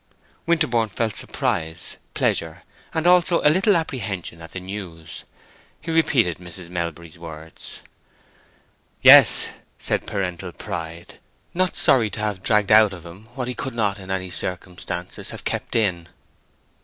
[0.47, 5.25] Winterborne felt surprise, pleasure, and also a little apprehension at the news.
[5.79, 6.69] He repeated Mrs.
[6.71, 7.81] Melbury's words.
[9.03, 11.19] "Yes," said paternal pride,
[11.53, 15.29] not sorry to have dragged out of him what he could not in any circumstances
[15.29, 16.07] have kept in.